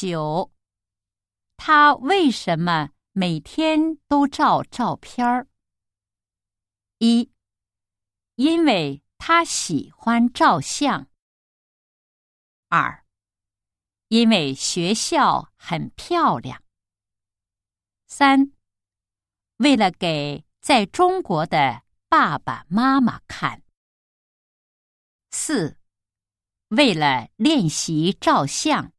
[0.00, 0.52] 九。
[1.56, 5.48] 他为什么每天都照照片儿？
[6.98, 7.32] 一
[8.36, 11.08] 因为他喜欢照相。
[12.68, 13.04] 二
[14.06, 16.62] 因为学校很漂亮。
[18.06, 18.52] 三
[19.56, 23.64] 为了给在中国的爸爸妈妈看。
[25.32, 25.76] 四
[26.68, 28.92] 为了练习照相。